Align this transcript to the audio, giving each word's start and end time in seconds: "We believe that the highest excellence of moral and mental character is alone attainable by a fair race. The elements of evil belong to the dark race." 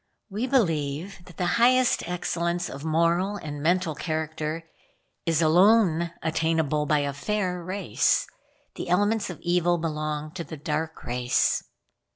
"We 0.31 0.47
believe 0.47 1.23
that 1.25 1.37
the 1.37 1.45
highest 1.61 2.01
excellence 2.09 2.71
of 2.71 2.83
moral 2.83 3.35
and 3.35 3.61
mental 3.61 3.93
character 3.93 4.63
is 5.27 5.43
alone 5.43 6.11
attainable 6.23 6.87
by 6.87 7.01
a 7.05 7.13
fair 7.13 7.63
race. 7.63 8.25
The 8.73 8.89
elements 8.89 9.29
of 9.29 9.39
evil 9.41 9.77
belong 9.77 10.31
to 10.33 10.43
the 10.43 10.57
dark 10.57 11.03
race." 11.03 11.61